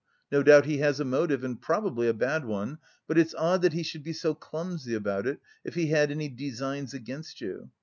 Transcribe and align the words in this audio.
No 0.31 0.41
doubt 0.41 0.65
he 0.65 0.79
has 0.79 0.99
a 0.99 1.05
motive, 1.05 1.43
and 1.43 1.61
probably 1.61 2.07
a 2.07 2.13
bad 2.15 2.45
one. 2.45 2.79
But 3.07 3.19
it's 3.19 3.35
odd 3.35 3.61
that 3.61 3.73
he 3.73 3.83
should 3.83 4.01
be 4.03 4.13
so 4.13 4.33
clumsy 4.33 4.95
about 4.95 5.27
it 5.27 5.39
if 5.63 5.75
he 5.75 5.89
had 5.89 6.09
any 6.09 6.27
designs 6.27 6.95
against 6.95 7.39
you.... 7.39 7.69